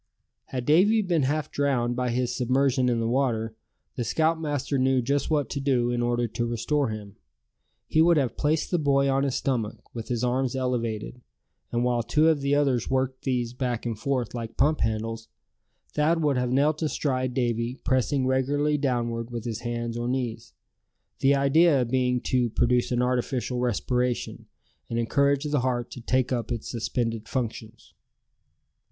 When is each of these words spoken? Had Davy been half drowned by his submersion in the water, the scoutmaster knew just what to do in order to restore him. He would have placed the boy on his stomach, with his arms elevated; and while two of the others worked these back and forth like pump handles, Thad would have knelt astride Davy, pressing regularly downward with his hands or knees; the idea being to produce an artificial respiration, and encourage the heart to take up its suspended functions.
Had 0.45 0.65
Davy 0.65 1.03
been 1.03 1.21
half 1.21 1.51
drowned 1.51 1.95
by 1.95 2.09
his 2.09 2.35
submersion 2.35 2.89
in 2.89 2.99
the 2.99 3.07
water, 3.07 3.55
the 3.95 4.03
scoutmaster 4.03 4.79
knew 4.79 4.99
just 4.99 5.29
what 5.29 5.47
to 5.51 5.59
do 5.59 5.91
in 5.91 6.01
order 6.01 6.27
to 6.27 6.47
restore 6.47 6.89
him. 6.89 7.17
He 7.87 8.01
would 8.01 8.17
have 8.17 8.35
placed 8.35 8.71
the 8.71 8.79
boy 8.79 9.07
on 9.11 9.21
his 9.23 9.35
stomach, 9.35 9.77
with 9.93 10.07
his 10.07 10.23
arms 10.23 10.55
elevated; 10.55 11.21
and 11.71 11.83
while 11.83 12.01
two 12.01 12.29
of 12.29 12.41
the 12.41 12.55
others 12.55 12.89
worked 12.89 13.25
these 13.25 13.53
back 13.53 13.85
and 13.85 13.95
forth 13.95 14.33
like 14.33 14.57
pump 14.57 14.79
handles, 14.79 15.27
Thad 15.93 16.23
would 16.23 16.35
have 16.35 16.51
knelt 16.51 16.81
astride 16.81 17.35
Davy, 17.35 17.75
pressing 17.83 18.25
regularly 18.25 18.79
downward 18.79 19.29
with 19.29 19.45
his 19.45 19.59
hands 19.59 19.99
or 19.99 20.07
knees; 20.07 20.53
the 21.19 21.35
idea 21.35 21.85
being 21.85 22.21
to 22.21 22.49
produce 22.49 22.91
an 22.91 23.03
artificial 23.03 23.59
respiration, 23.59 24.47
and 24.89 24.97
encourage 24.97 25.43
the 25.43 25.59
heart 25.59 25.91
to 25.91 26.01
take 26.01 26.31
up 26.31 26.51
its 26.51 26.71
suspended 26.71 27.29
functions. 27.29 27.93